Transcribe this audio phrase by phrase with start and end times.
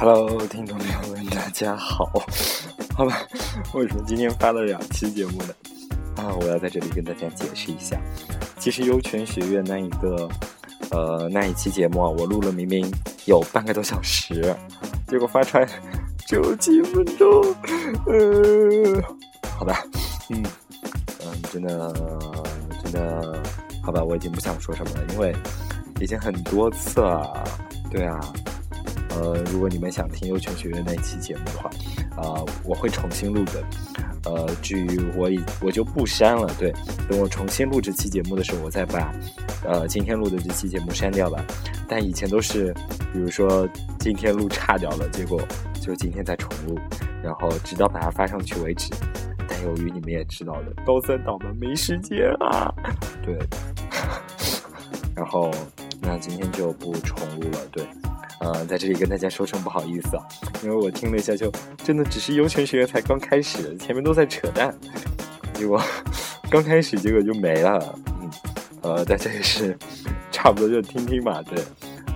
[0.00, 2.08] Hello，听众朋友们，大家好。
[2.94, 3.20] 好吧，
[3.74, 5.52] 为什么今天发了两期节目呢？
[6.14, 8.00] 啊，我要在这里跟大家解释一下。
[8.60, 10.28] 其实优泉学院那一个，
[10.92, 12.88] 呃，那一期节目啊，我录了明明
[13.24, 14.54] 有半个多小时，
[15.08, 15.68] 结果发出来
[16.28, 17.42] 只有几分钟。
[18.06, 19.02] 呃，
[19.58, 19.82] 好吧，
[20.30, 20.44] 嗯
[21.24, 21.92] 嗯，真的
[22.84, 23.42] 真的，
[23.82, 25.34] 好吧，我已经不想说什么了，因为
[26.00, 27.42] 已经很多次了。
[27.90, 28.20] 对啊。
[29.18, 31.68] 呃，如果你们想听优泉学院那期节目的话，
[32.16, 33.64] 啊，我会重新录的。
[34.24, 36.48] 呃，至于我已我就不删了。
[36.58, 36.72] 对，
[37.08, 39.12] 等我重新录这期节目的时候，我再把
[39.64, 41.44] 呃今天录的这期节目删掉吧。
[41.88, 42.72] 但以前都是，
[43.12, 43.68] 比如说
[43.98, 45.40] 今天录差掉了，结果
[45.80, 46.78] 就今天再重录，
[47.22, 48.92] 然后直到把它发上去为止。
[49.48, 52.72] 但由于你们也知道的，高三党们没时间啊。
[53.22, 53.36] 对，
[55.16, 55.50] 然后
[56.02, 57.58] 那今天就不重录了。
[57.72, 57.84] 对。
[58.40, 60.22] 呃，在这里跟大家说声不好意思啊，
[60.62, 64.72] 因为我听了一下，就真的只是优泉学院才刚开始，前面都在扯淡，
[65.54, 65.82] 结果
[66.48, 67.98] 刚开始结果就没了。
[68.20, 68.30] 嗯，
[68.82, 69.76] 呃，大家也是
[70.30, 71.58] 差不多就听听嘛，对。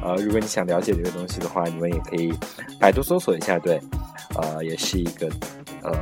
[0.00, 2.32] 呃，如果你想了解这个东西的话，你们也可以
[2.78, 3.80] 百度搜索一下，对。
[4.36, 5.28] 呃，也是一个
[5.82, 5.92] 呃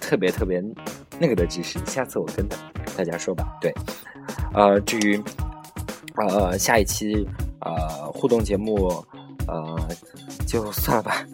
[0.00, 0.62] 特别特别
[1.18, 2.46] 那个的知识，下次我跟
[2.96, 3.74] 大家说吧，对。
[4.54, 5.20] 呃，至于
[6.16, 7.26] 呃下一期
[7.60, 9.04] 呃互动节目。
[9.46, 9.88] 呃，
[10.46, 11.24] 就算了吧。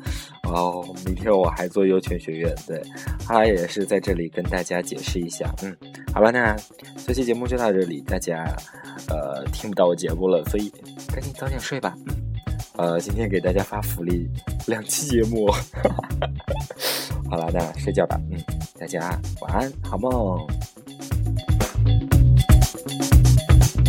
[0.44, 2.82] 哦，明天我还做优泉学院，对，
[3.26, 5.50] 他也是在这里跟大家解释一下。
[5.62, 5.74] 嗯，
[6.12, 6.54] 好吧，那
[7.06, 8.44] 这期节目就到这里，大家
[9.08, 10.68] 呃听不到我节目了，所以
[11.08, 11.96] 赶紧早点睡吧。
[12.76, 14.28] 呃，今天给大家发福利，
[14.66, 15.50] 两期节目。
[17.30, 18.20] 好了，那睡觉吧。
[18.30, 18.38] 嗯，
[18.78, 20.46] 大家晚安，好梦。